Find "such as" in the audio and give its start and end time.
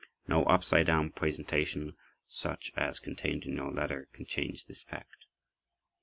2.27-2.97